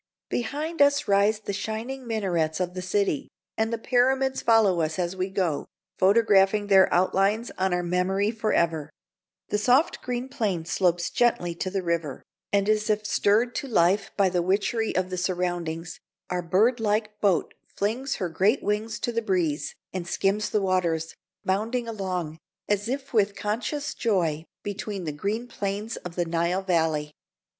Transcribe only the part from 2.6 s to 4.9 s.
the city, and the Pyramids follow